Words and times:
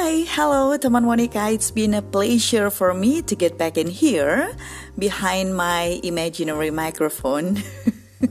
Hi, 0.00 0.24
hello 0.32 0.72
teman 0.80 1.04
Monica. 1.04 1.52
It's 1.52 1.68
been 1.68 1.92
a 1.92 2.00
pleasure 2.00 2.72
for 2.72 2.96
me 2.96 3.20
to 3.20 3.36
get 3.36 3.60
back 3.60 3.76
in 3.76 3.92
here 3.92 4.48
behind 4.96 5.52
my 5.52 6.00
imaginary 6.00 6.72
microphone. 6.72 7.60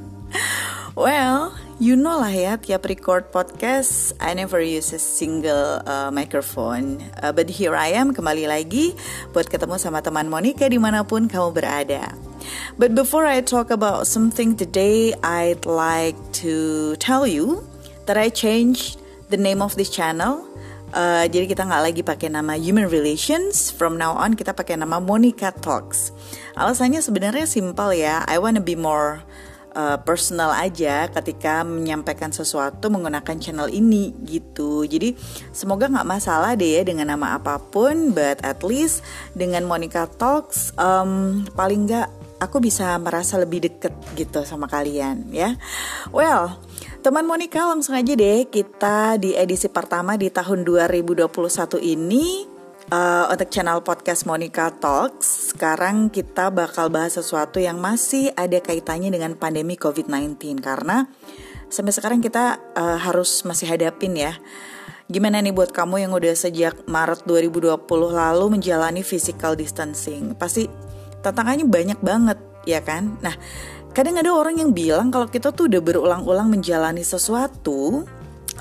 well, 0.97 1.53
you 1.77 1.93
know 1.93 2.17
lah 2.25 2.33
ya, 2.33 2.57
tiap 2.57 2.89
record 2.89 3.29
podcast, 3.29 4.17
I 4.17 4.33
never 4.33 4.57
use 4.57 4.97
a 4.97 4.97
single 4.97 5.85
uh, 5.85 6.09
microphone. 6.09 7.05
Uh, 7.21 7.29
but 7.37 7.53
here 7.53 7.77
I 7.77 7.93
am 7.93 8.17
kembali 8.17 8.49
lagi 8.49 8.97
buat 9.29 9.45
ketemu 9.45 9.77
sama 9.77 10.01
teman 10.01 10.25
Monica 10.25 10.65
di 10.65 10.81
mana 10.81 11.05
pun 11.05 11.29
kamu 11.29 11.53
berada. 11.53 12.17
But 12.81 12.97
before 12.97 13.29
I 13.29 13.45
talk 13.45 13.69
about 13.69 14.09
something 14.09 14.57
today, 14.57 15.13
I'd 15.21 15.69
like 15.69 16.17
to 16.41 16.97
tell 16.97 17.29
you 17.29 17.61
that 18.09 18.17
I 18.17 18.33
changed 18.33 18.97
the 19.29 19.37
name 19.37 19.61
of 19.61 19.77
this 19.77 19.93
channel 19.93 20.49
Uh, 20.89 21.29
jadi 21.29 21.45
kita 21.45 21.69
nggak 21.69 21.83
lagi 21.85 22.01
pakai 22.01 22.33
nama 22.33 22.57
Human 22.57 22.89
Relations. 22.89 23.69
From 23.69 24.01
now 24.01 24.17
on 24.17 24.33
kita 24.33 24.57
pakai 24.57 24.77
nama 24.77 24.97
Monica 24.97 25.53
Talks. 25.53 26.09
Alasannya 26.57 26.99
sebenarnya 26.99 27.45
simpel 27.45 27.93
ya. 27.93 28.25
I 28.25 28.41
wanna 28.41 28.61
be 28.61 28.73
more 28.73 29.21
uh, 29.77 29.97
personal 30.01 30.49
aja 30.53 31.09
ketika 31.13 31.61
menyampaikan 31.61 32.33
sesuatu 32.33 32.89
menggunakan 32.89 33.37
channel 33.37 33.69
ini 33.69 34.17
gitu. 34.25 34.85
Jadi 34.85 35.13
semoga 35.53 35.89
nggak 35.89 36.09
masalah 36.09 36.57
deh 36.57 36.79
ya 36.79 36.81
dengan 36.81 37.13
nama 37.13 37.37
apa 37.37 37.61
pun, 37.61 38.13
but 38.15 38.41
at 38.41 38.65
least 38.65 39.05
dengan 39.37 39.65
Monica 39.69 40.09
Talks 40.09 40.73
um, 40.79 41.45
paling 41.53 41.85
nggak 41.85 42.09
aku 42.39 42.63
bisa 42.63 42.95
merasa 42.97 43.35
lebih 43.35 43.67
deket 43.67 43.91
gitu 44.15 44.41
sama 44.47 44.65
kalian 44.65 45.29
ya. 45.29 45.59
Well, 46.09 46.55
Teman 46.99 47.23
Monica 47.23 47.63
langsung 47.63 47.95
aja 47.95 48.11
deh 48.11 48.43
kita 48.51 49.15
di 49.15 49.31
edisi 49.31 49.71
pertama 49.71 50.19
di 50.19 50.27
tahun 50.27 50.67
2021 50.67 51.31
ini 51.79 52.43
uh, 52.91 53.31
untuk 53.31 53.47
channel 53.47 53.79
podcast 53.79 54.27
Monica 54.27 54.67
Talks. 54.67 55.55
Sekarang 55.55 56.11
kita 56.11 56.51
bakal 56.51 56.91
bahas 56.91 57.15
sesuatu 57.15 57.55
yang 57.63 57.79
masih 57.79 58.35
ada 58.35 58.59
kaitannya 58.59 59.15
dengan 59.15 59.31
pandemi 59.39 59.79
COVID-19 59.79 60.59
karena 60.59 61.07
sampai 61.71 61.95
sekarang 61.95 62.19
kita 62.19 62.59
uh, 62.75 62.99
harus 62.99 63.47
masih 63.47 63.71
hadapin 63.71 64.19
ya. 64.19 64.35
Gimana 65.07 65.39
nih 65.39 65.55
buat 65.55 65.71
kamu 65.71 66.03
yang 66.03 66.11
udah 66.11 66.35
sejak 66.35 66.83
Maret 66.83 67.23
2020 67.23 67.79
lalu 68.11 68.59
menjalani 68.59 69.07
physical 69.07 69.55
distancing? 69.55 70.35
Pasti 70.35 70.67
tantangannya 71.23 71.63
banyak 71.63 72.03
banget 72.03 72.43
ya 72.67 72.83
kan? 72.83 73.15
Nah, 73.23 73.39
Kadang 73.89 74.21
ada 74.21 74.31
orang 74.31 74.61
yang 74.61 74.71
bilang 74.71 75.09
kalau 75.09 75.27
kita 75.27 75.49
tuh 75.49 75.65
udah 75.65 75.81
berulang-ulang 75.81 76.47
menjalani 76.47 77.01
sesuatu, 77.01 78.05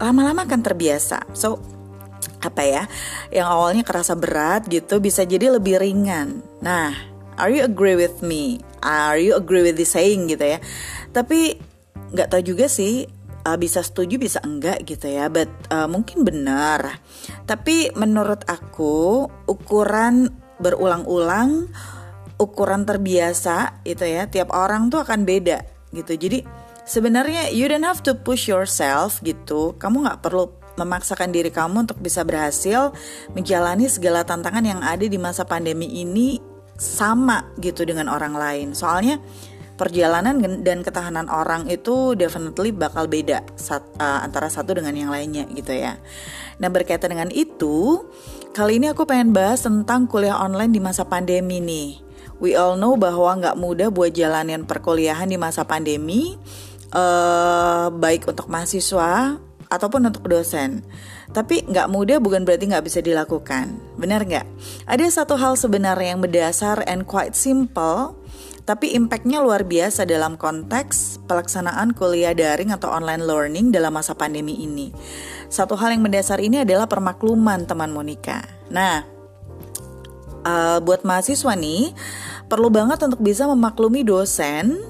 lama-lama 0.01 0.48
akan 0.48 0.61
terbiasa. 0.65 1.29
So, 1.37 1.61
apa 2.41 2.62
ya? 2.65 2.83
Yang 3.29 3.49
awalnya 3.49 3.83
kerasa 3.84 4.17
berat 4.17 4.67
gitu 4.67 4.99
bisa 4.99 5.29
jadi 5.29 5.53
lebih 5.53 5.79
ringan. 5.79 6.41
Nah, 6.65 6.97
are 7.37 7.53
you 7.53 7.62
agree 7.62 7.95
with 7.95 8.25
me? 8.25 8.65
Are 8.81 9.21
you 9.21 9.37
agree 9.37 9.62
with 9.62 9.77
this 9.77 9.93
saying 9.93 10.33
gitu 10.33 10.56
ya? 10.56 10.59
Tapi 11.12 11.61
nggak 12.09 12.29
tahu 12.33 12.43
juga 12.55 12.67
sih 12.73 13.05
uh, 13.45 13.59
bisa 13.61 13.84
setuju 13.84 14.17
bisa 14.17 14.41
enggak 14.41 14.84
gitu 14.89 15.09
ya 15.09 15.29
but 15.29 15.49
uh, 15.69 15.84
mungkin 15.84 16.25
benar 16.25 17.01
tapi 17.45 17.93
menurut 17.93 18.45
aku 18.49 19.29
ukuran 19.45 20.33
berulang-ulang 20.59 21.69
ukuran 22.39 22.86
terbiasa 22.86 23.83
itu 23.83 24.06
ya 24.06 24.31
tiap 24.31 24.55
orang 24.55 24.89
tuh 24.89 25.03
akan 25.03 25.27
beda 25.27 25.67
gitu 25.91 26.14
jadi 26.14 26.47
sebenarnya 26.86 27.50
you 27.50 27.67
don't 27.67 27.84
have 27.84 28.00
to 28.00 28.14
push 28.14 28.47
yourself 28.47 29.19
gitu 29.27 29.75
kamu 29.77 30.06
nggak 30.06 30.22
perlu 30.22 30.55
memaksakan 30.78 31.34
diri 31.34 31.50
kamu 31.50 31.91
untuk 31.91 31.98
bisa 31.98 32.22
berhasil 32.22 32.94
menjalani 33.34 33.91
segala 33.91 34.22
tantangan 34.22 34.62
yang 34.62 34.81
ada 34.81 35.04
di 35.04 35.19
masa 35.19 35.43
pandemi 35.43 35.91
ini 36.00 36.38
sama 36.78 37.43
gitu 37.59 37.82
dengan 37.82 38.06
orang 38.06 38.38
lain 38.38 38.69
soalnya 38.71 39.19
perjalanan 39.78 40.43
dan 40.66 40.82
ketahanan 40.82 41.31
orang 41.31 41.71
itu 41.71 42.19
definitely 42.19 42.75
bakal 42.75 43.06
beda 43.06 43.47
sat, 43.54 43.87
uh, 44.03 44.27
antara 44.27 44.50
satu 44.50 44.75
dengan 44.75 44.93
yang 44.93 45.15
lainnya 45.15 45.47
gitu 45.54 45.71
ya. 45.71 45.94
Nah 46.59 46.66
berkaitan 46.66 47.15
dengan 47.15 47.31
itu, 47.31 48.03
kali 48.50 48.82
ini 48.82 48.91
aku 48.91 49.06
pengen 49.06 49.31
bahas 49.31 49.62
tentang 49.62 50.10
kuliah 50.10 50.34
online 50.34 50.75
di 50.75 50.82
masa 50.82 51.06
pandemi 51.06 51.62
nih. 51.62 52.08
We 52.38 52.54
all 52.54 52.78
know 52.78 52.94
bahwa 52.94 53.34
nggak 53.38 53.59
mudah 53.59 53.88
buat 53.91 54.15
jalanin 54.15 54.62
perkuliahan 54.62 55.26
di 55.26 55.34
masa 55.34 55.66
pandemi, 55.66 56.38
uh, 56.94 57.91
baik 57.91 58.31
untuk 58.31 58.47
mahasiswa 58.47 59.43
ataupun 59.69 60.09
untuk 60.09 60.25
dosen. 60.31 60.87
Tapi 61.28 61.66
nggak 61.69 61.93
mudah 61.93 62.19
bukan 62.22 62.47
berarti 62.47 62.71
nggak 62.72 62.87
bisa 62.87 63.04
dilakukan. 63.04 63.77
Benar 64.00 64.25
nggak? 64.25 64.47
Ada 64.88 65.22
satu 65.22 65.37
hal 65.37 65.60
sebenarnya 65.60 66.16
yang 66.16 66.22
berdasar 66.25 66.81
and 66.88 67.04
quite 67.04 67.37
simple, 67.37 68.16
tapi 68.65 68.97
impactnya 68.97 69.44
luar 69.44 69.69
biasa 69.69 70.09
dalam 70.09 70.41
konteks 70.41 71.21
pelaksanaan 71.28 71.93
kuliah 71.93 72.32
daring 72.32 72.72
atau 72.72 72.88
online 72.88 73.25
learning 73.28 73.66
dalam 73.75 73.93
masa 73.93 74.16
pandemi 74.16 74.56
ini. 74.65 74.88
Satu 75.53 75.77
hal 75.77 75.93
yang 75.93 76.04
mendasar 76.04 76.41
ini 76.41 76.65
adalah 76.65 76.88
permakluman 76.88 77.69
teman 77.69 77.93
Monica. 77.93 78.44
Nah, 78.72 79.04
uh, 80.44 80.78
buat 80.81 81.04
mahasiswa 81.04 81.53
nih 81.56 81.93
perlu 82.48 82.72
banget 82.72 83.04
untuk 83.04 83.20
bisa 83.20 83.44
memaklumi 83.44 84.03
dosen 84.03 84.81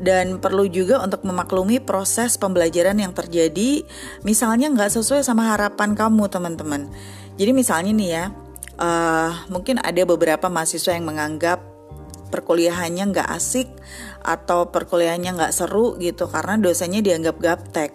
dan 0.00 0.40
perlu 0.40 0.64
juga 0.70 1.04
untuk 1.04 1.26
memaklumi 1.28 1.82
proses 1.82 2.40
pembelajaran 2.40 2.96
yang 2.96 3.12
terjadi 3.12 3.84
misalnya 4.24 4.72
nggak 4.72 4.96
sesuai 4.96 5.20
sama 5.20 5.52
harapan 5.52 5.92
kamu 5.92 6.30
teman-teman. 6.32 6.88
Jadi 7.36 7.50
misalnya 7.52 7.92
nih 7.92 8.10
ya 8.10 8.24
uh, 8.80 9.30
mungkin 9.52 9.76
ada 9.82 10.02
beberapa 10.08 10.48
mahasiswa 10.48 10.96
yang 10.96 11.04
menganggap 11.04 11.60
perkuliahannya 12.30 13.10
nggak 13.12 13.28
asik 13.36 13.68
atau 14.22 14.70
perkuliahannya 14.70 15.36
nggak 15.36 15.52
seru 15.52 15.98
gitu 15.98 16.30
karena 16.30 16.56
dosennya 16.56 17.02
dianggap 17.02 17.36
gaptek 17.42 17.90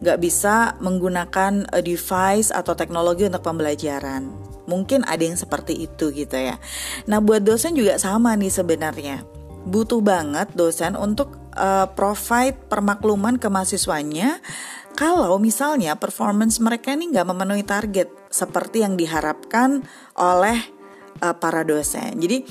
nggak 0.00 0.18
bisa 0.22 0.78
menggunakan 0.80 1.68
device 1.82 2.54
atau 2.54 2.72
teknologi 2.78 3.26
untuk 3.26 3.42
pembelajaran 3.44 4.30
Mungkin 4.70 5.02
ada 5.02 5.26
yang 5.26 5.34
seperti 5.34 5.90
itu 5.90 6.14
gitu 6.14 6.38
ya. 6.38 6.62
Nah, 7.10 7.18
buat 7.18 7.42
dosen 7.42 7.74
juga 7.74 7.98
sama 7.98 8.38
nih 8.38 8.54
sebenarnya. 8.54 9.26
Butuh 9.66 9.98
banget 9.98 10.54
dosen 10.54 10.94
untuk 10.94 11.34
uh, 11.58 11.90
provide 11.90 12.56
permakluman 12.70 13.36
ke 13.36 13.50
mahasiswanya 13.50 14.38
kalau 14.94 15.38
misalnya 15.40 15.96
performance 15.96 16.58
mereka 16.60 16.92
ini 16.94 17.10
nggak 17.10 17.28
memenuhi 17.28 17.64
target 17.64 18.10
seperti 18.30 18.84
yang 18.84 18.94
diharapkan 19.00 19.82
oleh 20.18 20.58
uh, 21.24 21.34
para 21.36 21.62
dosen. 21.66 22.18
Jadi 22.18 22.44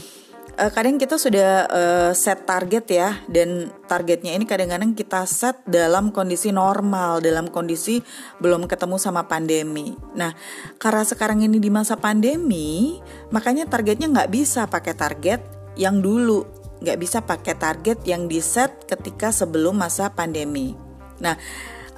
uh, 0.60 0.72
kadang 0.76 1.00
kita 1.00 1.16
sudah 1.16 1.66
uh, 1.72 2.12
set 2.12 2.44
target 2.44 2.86
ya 2.92 3.10
dan 3.32 3.72
targetnya 3.88 4.36
ini 4.36 4.44
kadang-kadang 4.44 4.92
kita 4.92 5.24
set 5.24 5.64
dalam 5.64 6.12
kondisi 6.12 6.52
normal 6.52 7.24
dalam 7.24 7.48
kondisi 7.48 8.04
belum 8.44 8.68
ketemu 8.68 9.00
sama 9.00 9.26
pandemi. 9.32 9.96
Nah 10.20 10.36
karena 10.76 11.08
sekarang 11.08 11.40
ini 11.48 11.58
di 11.64 11.72
masa 11.72 11.96
pandemi 11.96 13.00
makanya 13.32 13.66
targetnya 13.72 14.12
nggak 14.12 14.32
bisa 14.32 14.68
pakai 14.68 14.94
target 14.94 15.42
yang 15.80 16.04
dulu. 16.04 16.44
Nggak 16.80 17.00
bisa 17.00 17.20
pakai 17.24 17.56
target 17.60 18.04
yang 18.08 18.28
di 18.28 18.40
set 18.44 18.88
ketika 18.88 19.32
sebelum 19.32 19.80
masa 19.80 20.12
pandemi. 20.12 20.76
Nah 21.24 21.36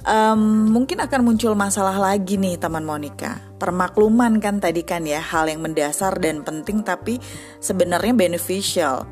um, 0.06 0.70
mungkin 0.70 1.02
akan 1.02 1.20
muncul 1.26 1.54
masalah 1.54 1.96
lagi 1.98 2.38
nih 2.38 2.58
teman 2.58 2.86
Monica. 2.86 3.40
Permakluman 3.58 4.38
kan 4.42 4.58
tadi 4.58 4.82
kan 4.82 5.06
ya 5.06 5.22
hal 5.22 5.50
yang 5.50 5.62
mendasar 5.62 6.18
dan 6.18 6.42
penting 6.42 6.82
tapi 6.82 7.18
sebenarnya 7.58 8.14
beneficial. 8.14 9.06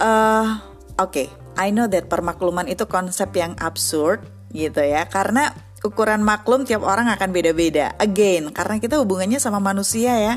Uh, 0.00 0.58
Oke, 0.94 1.26
okay, 1.26 1.28
I 1.58 1.74
know 1.74 1.90
that 1.90 2.06
permakluman 2.06 2.70
itu 2.70 2.86
konsep 2.86 3.34
yang 3.34 3.58
absurd 3.58 4.22
gitu 4.54 4.78
ya 4.78 5.10
karena 5.10 5.50
ukuran 5.84 6.24
maklum 6.24 6.64
tiap 6.64 6.80
orang 6.80 7.12
akan 7.12 7.34
beda-beda. 7.34 7.92
Again, 8.00 8.48
karena 8.56 8.80
kita 8.80 8.96
hubungannya 8.96 9.36
sama 9.36 9.60
manusia 9.60 10.16
ya. 10.16 10.34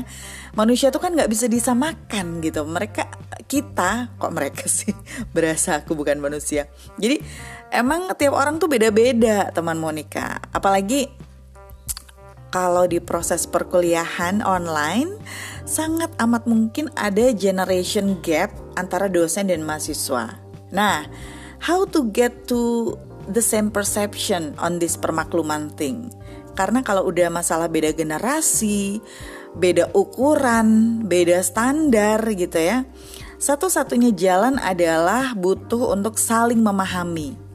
Manusia 0.52 0.92
tuh 0.92 1.00
kan 1.00 1.16
nggak 1.16 1.30
bisa 1.32 1.48
disamakan 1.48 2.44
gitu. 2.44 2.68
Mereka 2.68 3.08
kita 3.48 4.12
kok 4.20 4.32
mereka 4.36 4.68
sih 4.82 4.92
berasa 5.32 5.80
aku 5.80 5.96
bukan 5.96 6.20
manusia. 6.20 6.68
Jadi 7.00 7.24
emang 7.72 8.10
tiap 8.16 8.34
orang 8.34 8.56
tuh 8.56 8.68
beda-beda 8.70 9.52
teman 9.52 9.76
Monica 9.76 10.40
apalagi 10.52 11.08
kalau 12.48 12.88
di 12.88 12.96
proses 13.00 13.44
perkuliahan 13.44 14.40
online 14.40 15.12
sangat 15.68 16.08
amat 16.16 16.48
mungkin 16.48 16.88
ada 16.96 17.28
generation 17.36 18.16
gap 18.24 18.48
antara 18.80 19.12
dosen 19.12 19.52
dan 19.52 19.60
mahasiswa. 19.68 20.40
Nah, 20.72 21.04
how 21.60 21.84
to 21.84 22.08
get 22.08 22.48
to 22.48 22.96
the 23.28 23.44
same 23.44 23.68
perception 23.68 24.56
on 24.56 24.80
this 24.80 24.96
permakluman 24.96 25.68
thing? 25.76 26.08
Karena 26.56 26.80
kalau 26.80 27.04
udah 27.12 27.28
masalah 27.28 27.68
beda 27.68 27.92
generasi, 27.92 28.98
beda 29.52 29.92
ukuran, 29.92 31.04
beda 31.04 31.44
standar 31.44 32.24
gitu 32.32 32.58
ya. 32.58 32.88
Satu-satunya 33.38 34.16
jalan 34.16 34.56
adalah 34.58 35.36
butuh 35.36 35.94
untuk 35.94 36.18
saling 36.18 36.58
memahami 36.58 37.47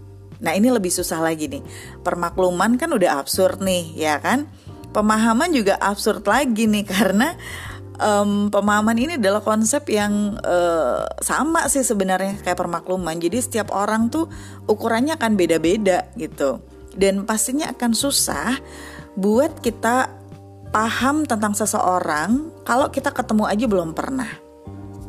Nah 0.44 0.52
ini 0.54 0.68
lebih 0.68 0.92
susah 0.92 1.24
lagi 1.24 1.48
nih. 1.48 1.64
Permakluman 2.04 2.76
kan 2.76 2.92
udah 2.92 3.24
absurd 3.24 3.64
nih, 3.64 3.96
ya 3.96 4.20
kan? 4.20 4.52
pemahaman 4.94 5.50
juga 5.50 5.76
absurd 5.82 6.24
lagi 6.30 6.70
nih 6.70 6.86
karena 6.94 7.34
um, 7.98 8.54
pemahaman 8.54 8.96
ini 8.96 9.14
adalah 9.18 9.42
konsep 9.42 9.90
yang 9.90 10.38
uh, 10.46 11.10
sama 11.20 11.66
sih 11.68 11.82
sebenarnya 11.82 12.40
kayak 12.46 12.62
permakluman. 12.62 13.18
Jadi 13.18 13.42
setiap 13.42 13.74
orang 13.74 14.14
tuh 14.14 14.30
ukurannya 14.70 15.18
akan 15.18 15.34
beda-beda 15.34 16.08
gitu. 16.16 16.62
Dan 16.94 17.26
pastinya 17.26 17.74
akan 17.74 17.92
susah 17.98 18.62
buat 19.18 19.58
kita 19.66 20.14
paham 20.70 21.26
tentang 21.26 21.58
seseorang 21.58 22.54
kalau 22.62 22.94
kita 22.94 23.10
ketemu 23.10 23.50
aja 23.50 23.66
belum 23.66 23.98
pernah. 23.98 24.30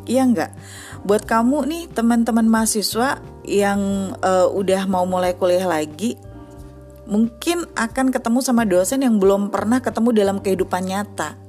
Iya 0.05 0.21
enggak? 0.25 0.51
Buat 1.05 1.29
kamu 1.29 1.69
nih 1.69 1.83
teman-teman 1.93 2.49
mahasiswa 2.49 3.21
yang 3.45 4.11
uh, 4.25 4.49
udah 4.49 4.89
mau 4.89 5.05
mulai 5.05 5.37
kuliah 5.37 5.69
lagi, 5.69 6.17
mungkin 7.05 7.69
akan 7.77 8.09
ketemu 8.09 8.39
sama 8.41 8.65
dosen 8.65 9.05
yang 9.05 9.21
belum 9.21 9.53
pernah 9.53 9.77
ketemu 9.85 10.09
dalam 10.17 10.37
kehidupan 10.41 10.81
nyata 10.89 11.45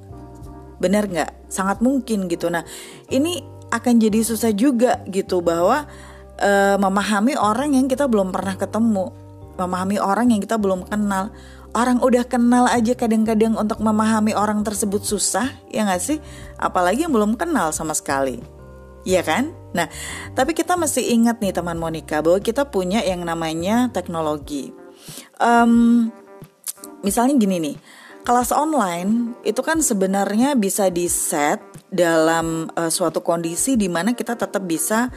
Benar 0.77 1.09
nggak? 1.09 1.49
Sangat 1.49 1.81
mungkin 1.81 2.29
gitu. 2.29 2.53
Nah, 2.53 2.65
ini 3.09 3.41
akan 3.73 3.95
jadi 3.99 4.21
susah 4.23 4.53
juga 4.53 5.03
gitu 5.09 5.41
bahwa 5.41 5.89
uh, 6.41 6.77
memahami 6.77 7.35
orang 7.35 7.75
yang 7.75 7.89
kita 7.89 8.07
belum 8.07 8.31
pernah 8.31 8.55
ketemu, 8.55 9.13
memahami 9.57 9.97
orang 9.99 10.33
yang 10.33 10.41
kita 10.45 10.61
belum 10.61 10.87
kenal. 10.87 11.33
Orang 11.77 12.01
udah 12.01 12.25
kenal 12.25 12.65
aja 12.73 12.97
kadang-kadang 12.97 13.53
untuk 13.53 13.85
memahami 13.85 14.33
orang 14.33 14.65
tersebut 14.65 15.05
susah, 15.05 15.53
ya 15.69 15.85
nggak 15.85 16.01
sih? 16.01 16.19
Apalagi 16.57 17.05
yang 17.05 17.13
belum 17.13 17.37
kenal 17.37 17.69
sama 17.73 17.93
sekali. 17.93 18.56
Iya 19.07 19.23
kan? 19.23 19.55
Nah, 19.71 19.87
tapi 20.35 20.51
kita 20.51 20.75
mesti 20.75 21.15
ingat 21.15 21.39
nih 21.39 21.55
teman 21.55 21.79
Monica 21.79 22.19
bahwa 22.19 22.43
kita 22.43 22.67
punya 22.67 23.07
yang 23.07 23.23
namanya 23.23 23.87
teknologi. 23.95 24.75
Um, 25.39 26.11
misalnya 27.07 27.39
gini 27.39 27.63
nih, 27.63 27.77
kelas 28.27 28.51
online 28.51 29.39
itu 29.47 29.63
kan 29.63 29.79
sebenarnya 29.79 30.59
bisa 30.59 30.91
di 30.91 31.07
set 31.07 31.63
dalam 31.87 32.67
uh, 32.75 32.91
suatu 32.91 33.23
kondisi 33.23 33.79
di 33.79 33.87
mana 33.87 34.19
kita 34.19 34.35
tetap 34.35 34.67
bisa 34.67 35.15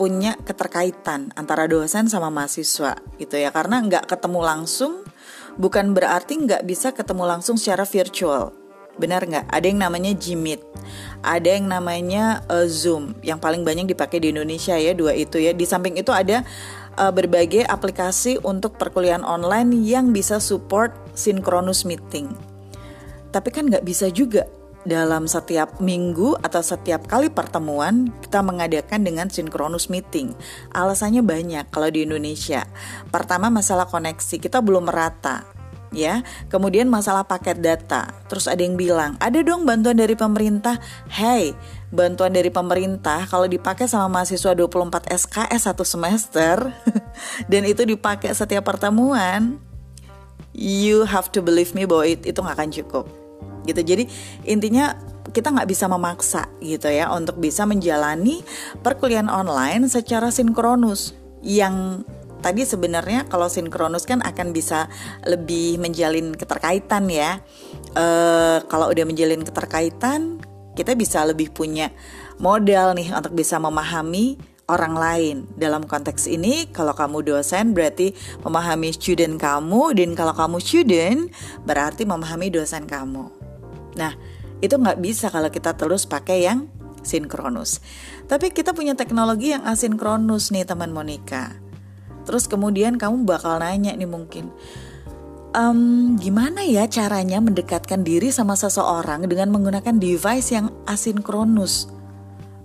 punya 0.00 0.34
keterkaitan 0.40 1.30
antara 1.36 1.68
dosen 1.68 2.08
sama 2.08 2.32
mahasiswa 2.32 2.98
gitu 3.20 3.36
ya 3.38 3.54
karena 3.54 3.78
nggak 3.78 4.10
ketemu 4.10 4.40
langsung 4.42 5.06
bukan 5.54 5.94
berarti 5.94 6.34
nggak 6.34 6.66
bisa 6.66 6.90
ketemu 6.90 7.30
langsung 7.30 7.54
secara 7.54 7.86
virtual 7.86 8.63
benar 8.96 9.26
nggak? 9.26 9.46
Ada 9.50 9.66
yang 9.66 9.80
namanya 9.82 10.12
Gmeet. 10.14 10.62
Ada 11.24 11.58
yang 11.58 11.66
namanya 11.70 12.44
uh, 12.46 12.66
Zoom. 12.68 13.16
Yang 13.24 13.38
paling 13.42 13.62
banyak 13.66 13.90
dipakai 13.90 14.22
di 14.22 14.30
Indonesia 14.30 14.76
ya 14.76 14.92
dua 14.94 15.16
itu 15.16 15.40
ya. 15.40 15.50
Di 15.56 15.66
samping 15.66 15.98
itu 15.98 16.12
ada 16.14 16.46
uh, 16.98 17.10
berbagai 17.10 17.66
aplikasi 17.66 18.38
untuk 18.42 18.78
perkuliahan 18.78 19.26
online 19.26 19.72
yang 19.82 20.14
bisa 20.14 20.38
support 20.38 20.94
synchronous 21.16 21.82
meeting. 21.82 22.30
Tapi 23.34 23.48
kan 23.50 23.66
nggak 23.66 23.86
bisa 23.86 24.10
juga. 24.10 24.46
Dalam 24.84 25.24
setiap 25.24 25.80
minggu 25.80 26.36
atau 26.44 26.60
setiap 26.60 27.08
kali 27.08 27.32
pertemuan 27.32 28.12
kita 28.20 28.44
mengadakan 28.44 29.00
dengan 29.00 29.32
synchronous 29.32 29.88
meeting. 29.88 30.36
Alasannya 30.76 31.24
banyak 31.24 31.72
kalau 31.72 31.88
di 31.88 32.04
Indonesia. 32.04 32.68
Pertama 33.08 33.48
masalah 33.48 33.88
koneksi, 33.88 34.36
kita 34.36 34.60
belum 34.60 34.92
merata 34.92 35.53
ya. 35.94 36.26
Kemudian 36.50 36.90
masalah 36.90 37.24
paket 37.24 37.62
data. 37.62 38.10
Terus 38.26 38.50
ada 38.50 38.60
yang 38.60 38.74
bilang, 38.74 39.16
"Ada 39.22 39.40
dong 39.46 39.64
bantuan 39.64 39.96
dari 39.96 40.18
pemerintah." 40.18 40.76
Hey, 41.08 41.54
bantuan 41.94 42.34
dari 42.34 42.50
pemerintah 42.50 43.24
kalau 43.30 43.46
dipakai 43.46 43.86
sama 43.86 44.10
mahasiswa 44.10 44.52
24 44.52 45.06
SKS 45.08 45.70
satu 45.70 45.86
semester 45.86 46.74
dan 47.50 47.62
itu 47.62 47.86
dipakai 47.86 48.34
setiap 48.34 48.66
pertemuan, 48.66 49.62
you 50.50 51.06
have 51.06 51.30
to 51.30 51.38
believe 51.38 51.70
me 51.72 51.86
bahwa 51.86 52.04
itu 52.10 52.34
nggak 52.34 52.56
akan 52.58 52.70
cukup. 52.74 53.06
Gitu. 53.64 53.80
Jadi 53.80 54.04
intinya 54.44 54.98
kita 55.34 55.50
nggak 55.50 55.70
bisa 55.70 55.90
memaksa 55.90 56.46
gitu 56.62 56.86
ya 56.86 57.08
untuk 57.10 57.40
bisa 57.40 57.64
menjalani 57.64 58.44
perkuliahan 58.84 59.26
online 59.26 59.88
secara 59.88 60.28
sinkronus 60.28 61.16
yang 61.40 62.06
tadi 62.44 62.68
sebenarnya 62.68 63.24
kalau 63.32 63.48
sinkronus 63.48 64.04
kan 64.04 64.20
akan 64.20 64.52
bisa 64.52 64.92
lebih 65.24 65.80
menjalin 65.80 66.36
keterkaitan 66.36 67.08
ya. 67.08 67.40
E, 67.96 68.04
kalau 68.68 68.92
udah 68.92 69.04
menjalin 69.08 69.40
keterkaitan, 69.40 70.44
kita 70.76 70.92
bisa 70.92 71.24
lebih 71.24 71.48
punya 71.56 71.88
modal 72.36 72.92
nih 72.92 73.16
untuk 73.16 73.32
bisa 73.32 73.56
memahami 73.56 74.36
orang 74.68 74.92
lain. 74.92 75.36
Dalam 75.56 75.88
konteks 75.88 76.28
ini, 76.28 76.68
kalau 76.68 76.92
kamu 76.92 77.24
dosen 77.24 77.72
berarti 77.72 78.12
memahami 78.44 78.92
student 78.92 79.40
kamu, 79.40 79.96
dan 79.96 80.12
kalau 80.12 80.36
kamu 80.36 80.60
student 80.60 81.32
berarti 81.64 82.04
memahami 82.04 82.52
dosen 82.52 82.84
kamu. 82.84 83.32
Nah, 83.96 84.12
itu 84.60 84.76
nggak 84.76 85.00
bisa 85.00 85.32
kalau 85.32 85.48
kita 85.48 85.72
terus 85.80 86.04
pakai 86.04 86.44
yang 86.44 86.68
sinkronus. 87.04 87.84
Tapi 88.24 88.52
kita 88.52 88.72
punya 88.72 88.96
teknologi 88.96 89.52
yang 89.52 89.64
asinkronus 89.68 90.48
nih 90.52 90.64
teman 90.64 90.92
Monica. 90.92 91.63
Terus 92.24 92.48
kemudian 92.48 92.96
kamu 92.96 93.28
bakal 93.28 93.60
nanya 93.60 93.92
nih 93.92 94.08
mungkin, 94.08 94.48
um, 95.52 96.16
gimana 96.16 96.64
ya 96.64 96.88
caranya 96.88 97.38
mendekatkan 97.38 98.02
diri 98.02 98.32
sama 98.32 98.56
seseorang 98.56 99.28
dengan 99.28 99.52
menggunakan 99.52 99.96
device 100.00 100.56
yang 100.56 100.72
asinkronus? 100.88 101.92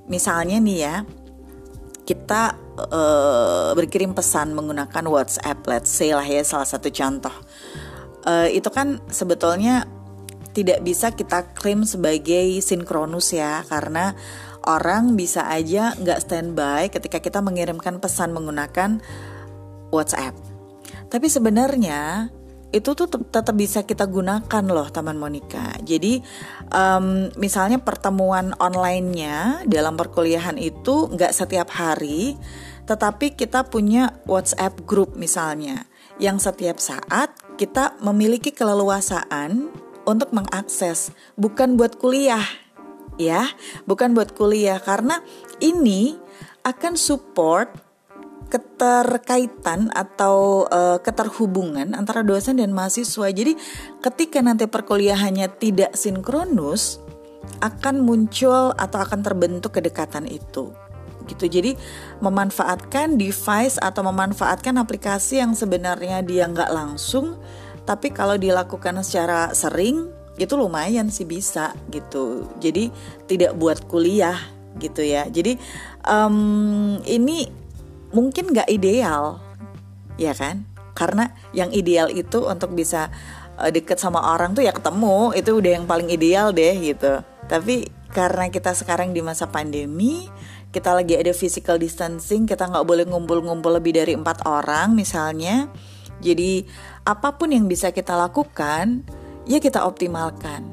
Misalnya 0.10 0.58
nih 0.58 0.78
ya, 0.80 0.96
kita 2.08 2.58
uh, 2.90 3.72
berkirim 3.78 4.18
pesan 4.18 4.58
menggunakan 4.58 5.06
WhatsApp, 5.06 5.62
let's 5.70 5.94
say 5.94 6.10
lah 6.10 6.26
ya 6.26 6.42
salah 6.42 6.66
satu 6.66 6.90
contoh. 6.90 7.36
Uh, 8.26 8.50
itu 8.50 8.68
kan 8.74 8.98
sebetulnya 9.14 9.86
tidak 10.50 10.82
bisa 10.82 11.14
kita 11.14 11.54
klaim 11.54 11.86
sebagai 11.86 12.58
sinkronus 12.66 13.38
ya, 13.38 13.62
karena 13.70 14.18
orang 14.66 15.14
bisa 15.14 15.46
aja 15.48 15.94
nggak 15.96 16.20
standby 16.26 16.90
ketika 16.90 17.22
kita 17.22 17.40
mengirimkan 17.40 18.02
pesan 18.02 18.34
menggunakan 18.34 19.00
WhatsApp. 19.90 20.38
Tapi 21.10 21.28
sebenarnya 21.28 22.30
itu 22.70 22.94
tuh 22.94 23.10
tetap 23.10 23.58
bisa 23.58 23.82
kita 23.82 24.06
gunakan 24.06 24.64
loh 24.70 24.88
Taman 24.94 25.18
Monica. 25.18 25.74
Jadi 25.82 26.22
um, 26.70 27.34
misalnya 27.42 27.82
pertemuan 27.82 28.54
onlinenya 28.62 29.66
dalam 29.66 29.98
perkuliahan 29.98 30.54
itu 30.62 31.10
nggak 31.10 31.34
setiap 31.34 31.74
hari, 31.74 32.38
tetapi 32.86 33.34
kita 33.34 33.66
punya 33.66 34.22
WhatsApp 34.30 34.86
group 34.86 35.18
misalnya, 35.18 35.90
yang 36.22 36.38
setiap 36.38 36.78
saat 36.78 37.34
kita 37.58 37.98
memiliki 38.06 38.54
keleluasaan 38.54 39.74
untuk 40.06 40.30
mengakses, 40.30 41.10
bukan 41.42 41.74
buat 41.74 41.98
kuliah, 41.98 42.46
ya, 43.18 43.50
bukan 43.90 44.14
buat 44.14 44.38
kuliah 44.38 44.78
karena 44.78 45.26
ini 45.58 46.22
akan 46.62 46.94
support 46.94 47.89
keterkaitan 48.50 49.94
atau 49.94 50.66
uh, 50.68 50.98
keterhubungan 51.00 51.94
antara 51.94 52.26
dosen 52.26 52.58
dan 52.58 52.74
mahasiswa. 52.74 53.30
Jadi 53.30 53.54
ketika 54.02 54.42
nanti 54.42 54.66
perkuliahannya 54.66 55.48
tidak 55.62 55.94
sinkronus 55.94 56.98
akan 57.62 58.02
muncul 58.04 58.74
atau 58.76 59.00
akan 59.00 59.22
terbentuk 59.22 59.78
kedekatan 59.78 60.26
itu. 60.26 60.74
Gitu. 61.30 61.46
Jadi 61.46 61.72
memanfaatkan 62.26 63.22
device 63.22 63.78
atau 63.78 64.02
memanfaatkan 64.02 64.74
aplikasi 64.82 65.38
yang 65.38 65.54
sebenarnya 65.54 66.26
dia 66.26 66.50
nggak 66.50 66.74
langsung, 66.74 67.38
tapi 67.86 68.10
kalau 68.10 68.34
dilakukan 68.34 68.98
secara 69.06 69.54
sering 69.54 70.10
itu 70.42 70.58
lumayan 70.58 71.14
sih 71.14 71.30
bisa 71.30 71.78
gitu. 71.94 72.50
Jadi 72.58 72.90
tidak 73.30 73.54
buat 73.62 73.86
kuliah 73.86 74.42
gitu 74.82 75.06
ya. 75.06 75.30
Jadi 75.30 75.60
um, 76.08 76.98
ini 77.06 77.59
mungkin 78.16 78.52
gak 78.52 78.70
ideal. 78.70 79.42
Ya 80.20 80.36
kan? 80.36 80.68
Karena 80.94 81.32
yang 81.56 81.72
ideal 81.72 82.12
itu 82.12 82.44
untuk 82.44 82.76
bisa 82.76 83.08
uh, 83.56 83.72
deket 83.72 83.98
sama 84.02 84.20
orang 84.36 84.52
tuh 84.54 84.66
ya 84.66 84.76
ketemu. 84.76 85.32
Itu 85.34 85.60
udah 85.60 85.72
yang 85.80 85.86
paling 85.88 86.12
ideal 86.12 86.52
deh 86.52 86.76
gitu. 86.80 87.24
Tapi 87.48 87.90
karena 88.10 88.50
kita 88.50 88.74
sekarang 88.74 89.14
di 89.14 89.22
masa 89.22 89.46
pandemi 89.46 90.26
kita 90.70 90.94
lagi 90.94 91.18
ada 91.18 91.34
physical 91.34 91.78
distancing 91.78 92.46
kita 92.50 92.66
nggak 92.70 92.86
boleh 92.86 93.06
ngumpul-ngumpul 93.06 93.70
lebih 93.78 94.02
dari 94.02 94.18
empat 94.18 94.50
orang 94.50 94.98
misalnya 94.98 95.70
jadi 96.20 96.68
apa 97.08 97.40
pun 97.40 97.50
yang 97.56 97.66
bisa 97.66 97.96
kita 97.96 98.14
lakukan 98.16 99.08
ya 99.48 99.58
kita 99.58 99.88
optimalkan. 99.88 100.68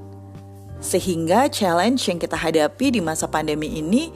Sehingga 0.82 1.48
challenge 1.48 2.04
yang 2.10 2.20
kita 2.20 2.36
hadapi 2.36 2.92
di 2.92 3.00
masa 3.00 3.30
pandemi 3.30 3.80
ini 3.80 4.12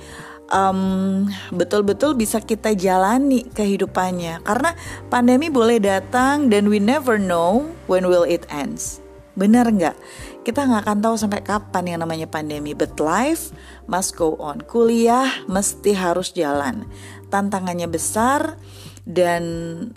um, 0.50 1.26
betul-betul 1.54 2.18
bisa 2.18 2.42
kita 2.42 2.74
jalani 2.76 3.46
kehidupannya. 3.50 4.42
Karena 4.44 4.74
pandemi 5.08 5.48
boleh 5.48 5.80
datang 5.80 6.50
dan 6.50 6.68
we 6.68 6.82
never 6.82 7.16
know 7.16 7.70
when 7.86 8.06
will 8.06 8.26
it 8.26 8.44
ends. 8.50 9.00
Benar 9.38 9.70
nggak? 9.70 9.96
Kita 10.42 10.66
nggak 10.66 10.82
akan 10.84 10.98
tahu 11.00 11.14
sampai 11.16 11.40
kapan 11.40 11.94
yang 11.96 12.00
namanya 12.02 12.26
pandemi. 12.26 12.74
But 12.74 12.98
life 12.98 13.54
must 13.86 14.18
go 14.18 14.36
on. 14.36 14.60
Kuliah 14.66 15.46
mesti 15.46 15.94
harus 15.94 16.34
jalan. 16.34 16.84
Tantangannya 17.30 17.86
besar 17.86 18.58
dan 19.06 19.42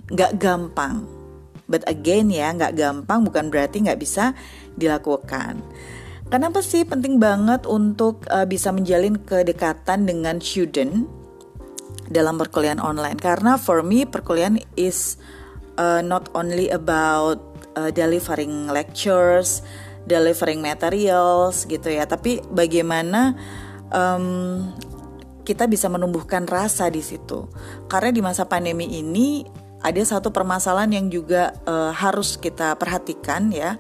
nggak 0.07 0.38
gampang. 0.38 1.03
But 1.65 1.88
again 1.89 2.29
ya, 2.29 2.53
nggak 2.53 2.77
gampang 2.77 3.25
bukan 3.25 3.50
berarti 3.50 3.81
nggak 3.81 4.00
bisa 4.00 4.38
dilakukan. 4.77 5.63
Kenapa 6.34 6.66
sih 6.66 6.82
penting 6.82 7.22
banget 7.22 7.70
untuk 7.70 8.25
uh, 8.34 8.42
bisa 8.50 8.74
menjalin 8.74 9.22
kedekatan 9.22 10.10
dengan 10.10 10.42
student 10.42 11.06
dalam 12.10 12.42
perkuliahan 12.42 12.82
online? 12.82 13.22
Karena 13.22 13.54
for 13.62 13.86
me 13.86 14.02
perkuliahan 14.10 14.58
is 14.74 15.22
uh, 15.78 16.02
not 16.02 16.34
only 16.34 16.74
about 16.74 17.38
uh, 17.78 17.94
delivering 17.94 18.66
lectures, 18.66 19.62
delivering 20.10 20.58
materials 20.58 21.70
gitu 21.70 21.94
ya, 21.94 22.10
tapi 22.10 22.42
bagaimana 22.50 23.38
um, 23.94 24.74
kita 25.46 25.70
bisa 25.70 25.86
menumbuhkan 25.86 26.50
rasa 26.50 26.90
di 26.90 27.06
situ. 27.06 27.46
Karena 27.86 28.10
di 28.10 28.25
masa 28.25 28.50
pandemi 28.50 28.90
ini 28.90 29.46
ada 29.86 30.02
satu 30.02 30.34
permasalahan 30.34 30.98
yang 30.98 31.13
juga 31.13 31.54
uh, 31.70 31.94
harus 31.94 32.42
kita 32.42 32.74
perhatikan 32.82 33.54
ya. 33.54 33.78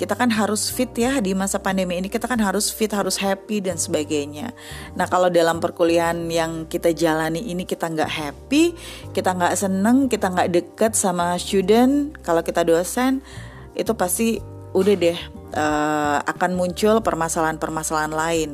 Kita 0.00 0.16
kan 0.16 0.32
harus 0.32 0.72
fit 0.72 0.88
ya 0.96 1.20
di 1.20 1.36
masa 1.36 1.60
pandemi 1.60 2.00
ini. 2.00 2.08
Kita 2.08 2.24
kan 2.24 2.40
harus 2.40 2.72
fit, 2.72 2.88
harus 2.88 3.20
happy 3.20 3.60
dan 3.60 3.76
sebagainya. 3.76 4.56
Nah 4.96 5.04
kalau 5.04 5.28
dalam 5.28 5.60
perkuliahan 5.60 6.16
yang 6.32 6.64
kita 6.64 6.96
jalani 6.96 7.52
ini 7.52 7.68
kita 7.68 7.84
nggak 7.84 8.08
happy, 8.08 8.72
kita 9.12 9.36
nggak 9.36 9.52
seneng, 9.60 10.08
kita 10.08 10.32
nggak 10.32 10.48
deket 10.56 10.96
sama 10.96 11.36
student, 11.36 12.16
kalau 12.24 12.40
kita 12.40 12.64
dosen 12.64 13.20
itu 13.76 13.92
pasti 13.92 14.40
udah 14.72 14.94
deh 14.96 15.18
uh, 15.52 16.24
akan 16.24 16.56
muncul 16.56 17.04
permasalahan-permasalahan 17.04 18.14
lain. 18.16 18.50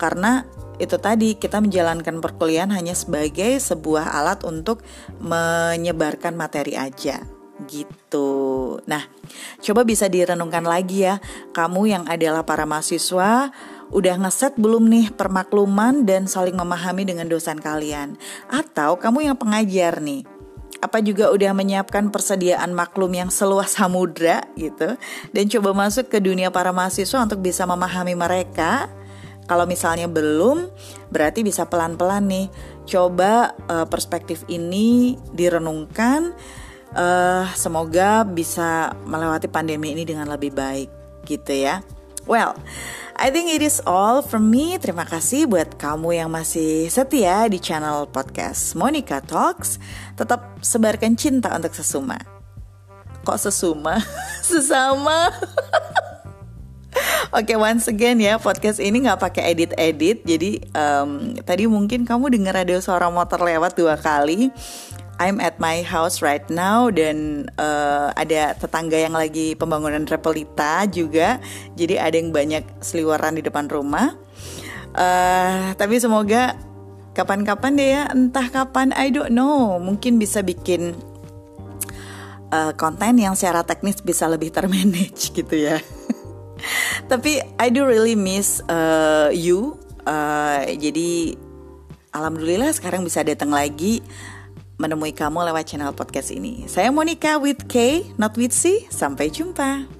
Karena 0.00 0.48
itu 0.80 0.96
tadi 0.96 1.36
kita 1.36 1.60
menjalankan 1.60 2.24
perkuliahan 2.24 2.72
hanya 2.72 2.96
sebagai 2.96 3.60
sebuah 3.60 4.08
alat 4.08 4.40
untuk 4.48 4.80
menyebarkan 5.20 6.32
materi 6.32 6.80
aja 6.80 7.37
gitu. 7.66 8.78
Nah, 8.86 9.08
coba 9.64 9.82
bisa 9.82 10.06
direnungkan 10.06 10.62
lagi 10.62 11.08
ya, 11.08 11.18
kamu 11.50 11.82
yang 11.90 12.04
adalah 12.06 12.46
para 12.46 12.68
mahasiswa 12.68 13.50
udah 13.88 14.14
ngeset 14.20 14.60
belum 14.60 14.84
nih 14.92 15.06
permakluman 15.16 16.04
dan 16.04 16.28
saling 16.28 16.54
memahami 16.54 17.08
dengan 17.08 17.26
dosen 17.26 17.58
kalian? 17.58 18.20
Atau 18.52 19.00
kamu 19.00 19.32
yang 19.32 19.36
pengajar 19.40 19.98
nih, 19.98 20.22
apa 20.78 21.02
juga 21.02 21.34
udah 21.34 21.50
menyiapkan 21.56 22.14
persediaan 22.14 22.70
maklum 22.70 23.10
yang 23.10 23.30
seluas 23.34 23.74
samudra 23.74 24.46
gitu 24.54 24.94
dan 25.34 25.44
coba 25.50 25.74
masuk 25.74 26.06
ke 26.06 26.22
dunia 26.22 26.54
para 26.54 26.70
mahasiswa 26.70 27.18
untuk 27.18 27.42
bisa 27.42 27.66
memahami 27.66 28.14
mereka 28.14 28.86
kalau 29.48 29.64
misalnya 29.64 30.04
belum, 30.12 30.68
berarti 31.08 31.40
bisa 31.40 31.64
pelan-pelan 31.64 32.28
nih. 32.28 32.46
Coba 32.84 33.56
uh, 33.64 33.88
perspektif 33.88 34.44
ini 34.52 35.16
direnungkan. 35.32 36.36
Uh, 36.98 37.46
semoga 37.54 38.26
bisa 38.26 38.90
melewati 39.06 39.46
pandemi 39.46 39.94
ini 39.94 40.02
dengan 40.02 40.26
lebih 40.26 40.50
baik, 40.50 40.90
gitu 41.30 41.54
ya. 41.54 41.78
Well, 42.26 42.58
I 43.14 43.30
think 43.30 43.54
it 43.54 43.62
is 43.62 43.78
all 43.86 44.20
from 44.20 44.50
me. 44.50 44.74
Terima 44.82 45.06
kasih 45.06 45.46
buat 45.46 45.78
kamu 45.78 46.18
yang 46.18 46.30
masih 46.34 46.90
setia 46.90 47.46
di 47.46 47.62
channel 47.62 48.10
podcast 48.10 48.74
Monica 48.74 49.22
Talks. 49.22 49.78
Tetap 50.18 50.58
sebarkan 50.58 51.14
cinta 51.14 51.54
untuk 51.54 51.72
sesuma. 51.72 52.18
Kok 53.22 53.38
sesuma? 53.38 54.02
Sesama. 54.48 55.32
Oke, 57.28 57.52
okay, 57.52 57.56
once 57.56 57.88
again 57.88 58.20
ya 58.20 58.40
podcast 58.40 58.80
ini 58.80 59.04
nggak 59.04 59.20
pakai 59.20 59.56
edit-edit. 59.56 60.24
Jadi 60.26 60.60
um, 60.72 61.36
tadi 61.46 61.64
mungkin 61.64 62.04
kamu 62.04 62.32
dengar 62.32 62.60
radio 62.60 62.80
suara 62.80 63.08
motor 63.08 63.40
lewat 63.40 63.76
dua 63.76 63.96
kali. 63.96 64.52
I'm 65.18 65.42
at 65.42 65.58
my 65.58 65.82
house 65.82 66.22
right 66.22 66.46
now 66.46 66.94
dan 66.94 67.50
uh, 67.58 68.14
ada 68.14 68.54
tetangga 68.54 68.94
yang 68.94 69.18
lagi 69.18 69.58
pembangunan 69.58 70.06
repelita 70.06 70.86
juga. 70.86 71.42
Jadi 71.74 71.98
ada 71.98 72.14
yang 72.14 72.30
banyak 72.30 72.62
seliweran 72.78 73.34
di 73.34 73.42
depan 73.42 73.66
rumah. 73.66 74.14
Uh, 74.94 75.74
tapi 75.74 75.98
semoga 75.98 76.54
kapan-kapan 77.18 77.72
deh 77.74 77.88
ya, 77.98 78.02
entah 78.14 78.46
kapan 78.46 78.94
I 78.94 79.10
don't 79.10 79.34
know, 79.34 79.82
mungkin 79.82 80.22
bisa 80.22 80.38
bikin 80.38 80.94
uh, 82.54 82.70
konten 82.78 83.18
yang 83.18 83.34
secara 83.34 83.66
teknis 83.66 83.98
bisa 83.98 84.30
lebih 84.30 84.54
termanage 84.54 85.30
gitu 85.38 85.56
ya. 85.58 85.82
Tapi 87.10 87.42
I 87.58 87.74
do 87.74 87.82
really 87.82 88.14
miss 88.14 88.62
uh, 88.70 89.34
you. 89.34 89.82
Uh, 90.06 90.62
jadi 90.78 91.34
alhamdulillah 92.14 92.70
sekarang 92.70 93.02
bisa 93.02 93.20
datang 93.26 93.50
lagi 93.50 94.00
menemui 94.78 95.10
kamu 95.10 95.42
lewat 95.50 95.74
channel 95.74 95.90
podcast 95.90 96.30
ini. 96.30 96.70
Saya 96.70 96.94
Monica 96.94 97.36
with 97.42 97.66
K, 97.66 98.06
not 98.14 98.38
with 98.38 98.54
C. 98.54 98.86
Sampai 98.88 99.28
jumpa. 99.28 99.97